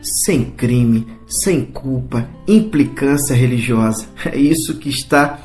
sem 0.00 0.44
crime, 0.44 1.06
sem 1.26 1.64
culpa, 1.64 2.28
implicância 2.46 3.34
religiosa. 3.34 4.06
É 4.26 4.36
isso 4.36 4.78
que 4.78 4.88
está 4.88 5.38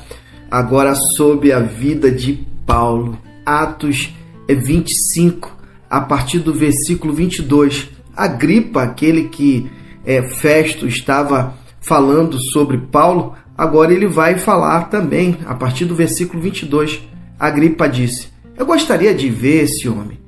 agora 0.50 0.94
sob 0.94 1.52
a 1.52 1.60
vida 1.60 2.10
de 2.10 2.46
Paulo. 2.66 3.18
Atos 3.44 4.14
25, 4.48 5.56
a 5.88 6.00
partir 6.00 6.40
do 6.40 6.52
versículo 6.52 7.12
22. 7.12 7.90
Agripa, 8.16 8.82
aquele 8.82 9.28
que 9.28 9.70
é, 10.04 10.22
Festo 10.22 10.86
estava 10.86 11.54
falando 11.80 12.38
sobre 12.38 12.78
Paulo, 12.78 13.34
agora 13.56 13.92
ele 13.92 14.06
vai 14.06 14.38
falar 14.38 14.84
também, 14.84 15.38
a 15.46 15.54
partir 15.54 15.84
do 15.84 15.94
versículo 15.94 16.42
22. 16.42 17.00
Agripa 17.38 17.88
disse: 17.88 18.28
Eu 18.56 18.66
gostaria 18.66 19.14
de 19.14 19.28
ver 19.28 19.64
esse 19.64 19.88
homem 19.88 20.18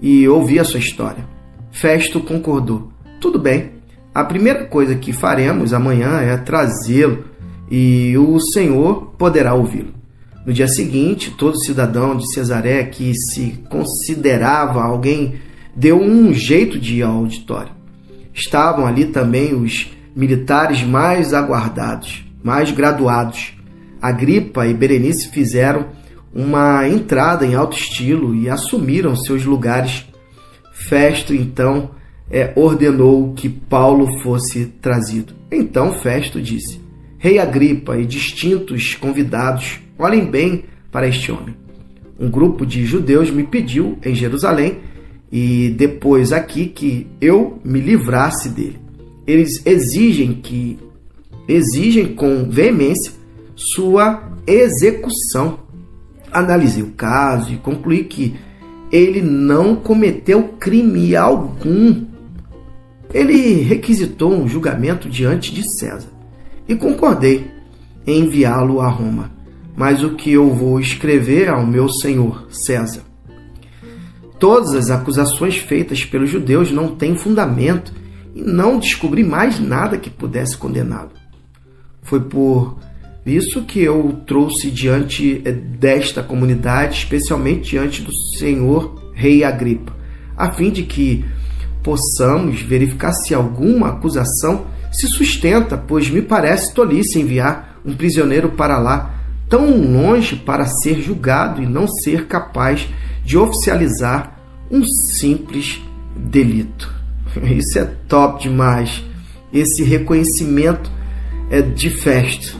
e 0.00 0.28
ouvir 0.28 0.60
a 0.60 0.64
sua 0.64 0.80
história. 0.80 1.28
Festo 1.70 2.20
concordou. 2.20 2.90
Tudo 3.20 3.38
bem. 3.38 3.72
A 4.14 4.24
primeira 4.24 4.64
coisa 4.64 4.94
que 4.94 5.12
faremos 5.12 5.74
amanhã 5.74 6.20
é 6.20 6.36
trazê-lo 6.38 7.24
e 7.70 8.16
o 8.16 8.40
Senhor 8.40 9.12
poderá 9.18 9.52
ouvi-lo. 9.52 9.92
No 10.46 10.54
dia 10.54 10.66
seguinte, 10.66 11.30
todo 11.36 11.60
cidadão 11.60 12.16
de 12.16 12.32
Cesaré 12.32 12.82
que 12.84 13.12
se 13.14 13.62
considerava 13.68 14.82
alguém 14.82 15.34
deu 15.76 16.00
um 16.00 16.32
jeito 16.32 16.80
de 16.80 16.96
ir 16.96 17.02
ao 17.02 17.16
auditório. 17.16 17.72
Estavam 18.32 18.86
ali 18.86 19.04
também 19.04 19.54
os 19.54 19.92
militares 20.16 20.82
mais 20.82 21.34
aguardados, 21.34 22.24
mais 22.42 22.70
graduados. 22.70 23.54
Agripa 24.00 24.66
e 24.66 24.72
Berenice 24.72 25.28
fizeram 25.28 25.88
uma 26.34 26.88
entrada 26.88 27.44
em 27.44 27.54
alto 27.54 27.76
estilo 27.76 28.34
e 28.34 28.48
assumiram 28.48 29.14
seus 29.14 29.44
lugares. 29.44 30.06
Festo 30.72 31.34
então 31.34 31.90
é, 32.30 32.52
ordenou 32.54 33.32
que 33.34 33.48
Paulo 33.48 34.06
fosse 34.22 34.66
trazido. 34.80 35.34
Então 35.50 35.92
Festo 35.94 36.40
disse: 36.40 36.80
Rei 37.18 37.38
Agripa 37.38 37.98
e 37.98 38.06
distintos 38.06 38.94
convidados, 38.94 39.80
olhem 39.98 40.24
bem 40.24 40.64
para 40.92 41.08
este 41.08 41.32
homem. 41.32 41.56
Um 42.18 42.30
grupo 42.30 42.64
de 42.64 42.84
judeus 42.84 43.30
me 43.30 43.42
pediu 43.42 43.98
em 44.04 44.14
Jerusalém 44.14 44.78
e 45.32 45.74
depois 45.76 46.32
aqui 46.32 46.66
que 46.66 47.06
eu 47.20 47.58
me 47.64 47.80
livrasse 47.80 48.48
dele. 48.50 48.78
Eles 49.26 49.64
exigem 49.64 50.34
que 50.34 50.78
exigem 51.48 52.14
com 52.14 52.48
veemência 52.48 53.12
sua 53.56 54.30
execução. 54.46 55.60
Analisei 56.32 56.82
o 56.82 56.92
caso 56.92 57.52
e 57.52 57.56
concluí 57.56 58.04
que 58.04 58.34
ele 58.92 59.20
não 59.20 59.76
cometeu 59.76 60.54
crime 60.58 61.16
algum 61.16 62.09
ele 63.12 63.62
requisitou 63.62 64.32
um 64.32 64.48
julgamento 64.48 65.08
diante 65.08 65.52
de 65.52 65.62
César 65.78 66.10
e 66.68 66.74
concordei 66.76 67.50
em 68.06 68.20
enviá-lo 68.20 68.80
a 68.80 68.88
Roma. 68.88 69.32
Mas 69.76 70.02
o 70.02 70.14
que 70.14 70.32
eu 70.32 70.54
vou 70.54 70.80
escrever 70.80 71.48
ao 71.48 71.66
meu 71.66 71.88
senhor 71.88 72.46
César? 72.50 73.02
Todas 74.38 74.74
as 74.74 74.90
acusações 74.90 75.56
feitas 75.56 76.04
pelos 76.04 76.30
judeus 76.30 76.70
não 76.72 76.94
têm 76.94 77.16
fundamento 77.16 77.92
e 78.34 78.42
não 78.42 78.78
descobri 78.78 79.24
mais 79.24 79.58
nada 79.60 79.98
que 79.98 80.08
pudesse 80.08 80.56
condená-lo. 80.56 81.10
Foi 82.02 82.20
por 82.20 82.78
isso 83.24 83.62
que 83.62 83.80
eu 83.80 84.20
trouxe 84.26 84.70
diante 84.70 85.42
eh, 85.44 85.52
desta 85.52 86.22
comunidade, 86.22 86.98
especialmente 86.98 87.70
diante 87.70 88.02
do 88.02 88.12
senhor 88.38 89.12
rei 89.14 89.44
Agripa, 89.44 89.94
a 90.36 90.50
fim 90.52 90.70
de 90.70 90.84
que 90.84 91.24
possamos 91.82 92.60
verificar 92.62 93.12
se 93.12 93.34
alguma 93.34 93.88
acusação 93.88 94.66
se 94.92 95.06
sustenta, 95.06 95.76
pois 95.76 96.10
me 96.10 96.20
parece 96.20 96.74
tolice 96.74 97.18
enviar 97.18 97.80
um 97.84 97.94
prisioneiro 97.94 98.50
para 98.50 98.78
lá, 98.78 99.14
tão 99.48 99.80
longe 99.80 100.36
para 100.36 100.66
ser 100.66 101.00
julgado 101.00 101.62
e 101.62 101.66
não 101.66 101.86
ser 101.86 102.26
capaz 102.26 102.88
de 103.24 103.38
oficializar 103.38 104.36
um 104.70 104.84
simples 104.84 105.80
delito. 106.16 106.92
Isso 107.42 107.78
é 107.78 107.84
top 108.08 108.42
demais. 108.42 109.04
Esse 109.52 109.82
reconhecimento 109.82 110.90
é 111.50 111.60
de 111.60 111.90
festa. 111.90 112.56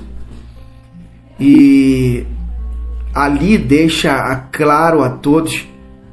E 1.39 2.27
ali 3.15 3.57
deixa 3.57 4.37
claro 4.53 5.03
a 5.03 5.11
todos 5.11 5.67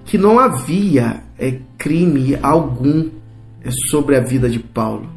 que 0.05 0.17
não 0.17 0.39
havia 0.39 1.23
é, 1.37 1.55
crime 1.77 2.37
algum 2.41 3.09
é, 3.63 3.71
sobre 3.71 4.15
a 4.15 4.19
vida 4.19 4.49
de 4.49 4.59
Paulo. 4.59 5.09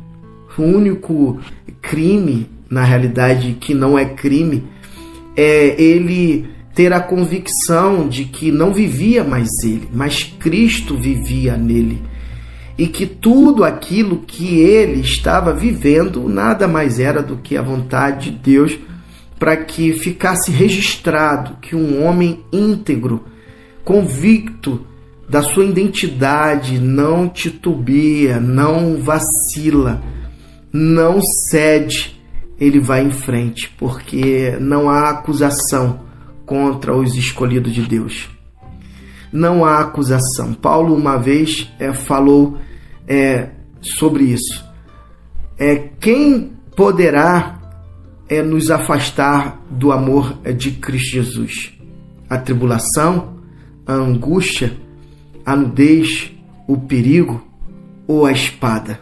O 0.58 0.62
único 0.62 1.38
crime, 1.80 2.50
na 2.68 2.84
realidade, 2.84 3.56
que 3.60 3.72
não 3.72 3.98
é 3.98 4.04
crime, 4.04 4.64
é 5.36 5.80
ele 5.80 6.50
ter 6.74 6.92
a 6.92 7.00
convicção 7.00 8.08
de 8.08 8.24
que 8.24 8.50
não 8.50 8.72
vivia 8.72 9.24
mais 9.24 9.48
ele, 9.64 9.88
mas 9.92 10.24
Cristo 10.38 10.96
vivia 10.96 11.56
nele. 11.56 12.02
E 12.76 12.86
que 12.86 13.06
tudo 13.06 13.64
aquilo 13.64 14.18
que 14.26 14.60
ele 14.60 15.00
estava 15.00 15.52
vivendo 15.52 16.28
nada 16.28 16.66
mais 16.66 16.98
era 16.98 17.22
do 17.22 17.36
que 17.36 17.56
a 17.56 17.62
vontade 17.62 18.30
de 18.30 18.38
Deus 18.38 18.78
para 19.38 19.56
que 19.56 19.92
ficasse 19.94 20.50
registrado 20.50 21.56
que 21.60 21.74
um 21.74 22.04
homem 22.04 22.40
íntegro, 22.52 23.24
convicto 23.84 24.84
da 25.30 25.44
sua 25.44 25.64
identidade, 25.64 26.80
não 26.80 27.28
titubia, 27.28 28.40
não 28.40 29.00
vacila, 29.00 30.02
não 30.72 31.20
cede, 31.22 32.20
ele 32.58 32.80
vai 32.80 33.04
em 33.04 33.12
frente, 33.12 33.72
porque 33.78 34.56
não 34.60 34.90
há 34.90 35.08
acusação 35.08 36.00
contra 36.44 36.96
os 36.96 37.14
escolhidos 37.14 37.72
de 37.72 37.82
Deus. 37.82 38.28
Não 39.32 39.64
há 39.64 39.78
acusação. 39.78 40.52
Paulo 40.52 40.96
uma 40.96 41.16
vez 41.16 41.72
é, 41.78 41.92
falou 41.92 42.58
é, 43.06 43.50
sobre 43.80 44.24
isso. 44.24 44.64
É 45.56 45.76
quem 46.00 46.54
poderá 46.74 47.56
é, 48.28 48.42
nos 48.42 48.68
afastar 48.68 49.60
do 49.70 49.92
amor 49.92 50.40
de 50.56 50.72
Cristo 50.72 51.12
Jesus? 51.12 51.72
A 52.28 52.36
tribulação, 52.36 53.36
a 53.86 53.92
angústia, 53.92 54.76
a 55.44 55.56
nudez, 55.56 56.32
o 56.66 56.76
perigo 56.76 57.44
ou 58.06 58.26
a 58.26 58.32
espada. 58.32 59.00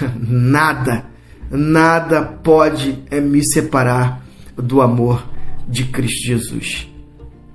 nada, 0.18 1.06
nada 1.50 2.22
pode 2.22 2.98
é, 3.10 3.20
me 3.20 3.44
separar 3.44 4.24
do 4.56 4.80
amor 4.80 5.24
de 5.68 5.84
Cristo 5.84 6.26
Jesus. 6.26 6.88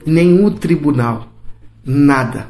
Nenhum 0.06 0.50
tribunal, 0.52 1.28
nada. 1.86 2.48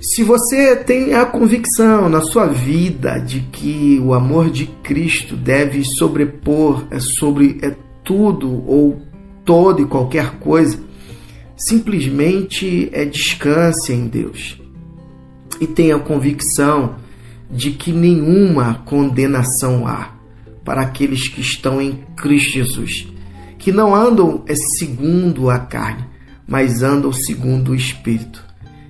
Se 0.00 0.22
você 0.22 0.76
tem 0.76 1.14
a 1.14 1.24
convicção 1.24 2.10
na 2.10 2.20
sua 2.20 2.46
vida 2.46 3.18
de 3.18 3.40
que 3.40 3.98
o 4.04 4.12
amor 4.12 4.50
de 4.50 4.66
Cristo 4.82 5.34
deve 5.34 5.82
sobrepor 5.82 6.86
é, 6.90 7.00
sobre 7.00 7.58
é, 7.62 7.74
tudo 8.04 8.50
ou 8.68 9.00
todo 9.46 9.80
e 9.80 9.86
qualquer 9.86 10.38
coisa, 10.38 10.78
simplesmente 11.66 12.90
é 12.92 13.04
descanse 13.04 13.92
em 13.92 14.06
Deus 14.06 14.60
e 15.60 15.66
tenha 15.66 15.98
convicção 15.98 16.96
de 17.50 17.70
que 17.70 17.92
nenhuma 17.92 18.82
condenação 18.84 19.86
há 19.86 20.12
para 20.64 20.82
aqueles 20.82 21.28
que 21.28 21.40
estão 21.40 21.80
em 21.80 22.04
Cristo 22.16 22.52
Jesus, 22.52 23.08
que 23.58 23.72
não 23.72 23.94
andam 23.94 24.42
é 24.46 24.54
segundo 24.78 25.48
a 25.48 25.58
carne, 25.58 26.04
mas 26.46 26.82
andam 26.82 27.12
segundo 27.12 27.72
o 27.72 27.74
Espírito. 27.74 28.44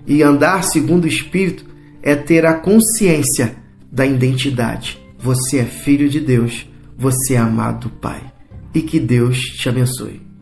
E 0.06 0.22
andar 0.22 0.62
segundo 0.64 1.04
o 1.04 1.08
Espírito 1.08 1.64
é 2.02 2.14
ter 2.14 2.44
a 2.44 2.54
consciência 2.54 3.56
da 3.90 4.04
identidade. 4.04 4.98
Você 5.18 5.58
é 5.58 5.64
filho 5.64 6.08
de 6.08 6.20
Deus, 6.20 6.68
você 6.96 7.34
é 7.34 7.38
amado 7.38 7.88
do 7.88 7.94
Pai. 7.94 8.32
E 8.74 8.82
que 8.82 8.98
Deus 8.98 9.38
te 9.38 9.68
abençoe. 9.68 10.33